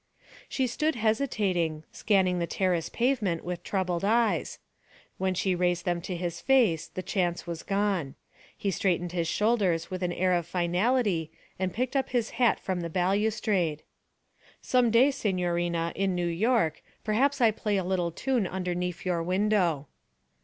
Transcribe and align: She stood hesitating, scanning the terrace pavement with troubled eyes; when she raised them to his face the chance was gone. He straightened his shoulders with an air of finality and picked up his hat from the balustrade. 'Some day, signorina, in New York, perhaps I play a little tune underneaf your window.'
She 0.49 0.65
stood 0.65 0.95
hesitating, 0.95 1.83
scanning 1.91 2.39
the 2.39 2.47
terrace 2.47 2.89
pavement 2.89 3.43
with 3.45 3.61
troubled 3.61 4.03
eyes; 4.03 4.57
when 5.19 5.35
she 5.35 5.53
raised 5.53 5.85
them 5.85 6.01
to 6.01 6.15
his 6.15 6.41
face 6.41 6.87
the 6.87 7.03
chance 7.03 7.45
was 7.45 7.61
gone. 7.61 8.15
He 8.57 8.71
straightened 8.71 9.11
his 9.11 9.27
shoulders 9.27 9.91
with 9.91 10.01
an 10.01 10.11
air 10.11 10.33
of 10.33 10.47
finality 10.47 11.29
and 11.59 11.71
picked 11.71 11.95
up 11.95 12.09
his 12.09 12.31
hat 12.41 12.59
from 12.59 12.81
the 12.81 12.89
balustrade. 12.89 13.83
'Some 14.59 14.89
day, 14.89 15.11
signorina, 15.11 15.93
in 15.95 16.15
New 16.15 16.25
York, 16.25 16.81
perhaps 17.03 17.39
I 17.39 17.51
play 17.51 17.77
a 17.77 17.83
little 17.83 18.09
tune 18.11 18.45
underneaf 18.47 19.05
your 19.05 19.21
window.' 19.21 19.85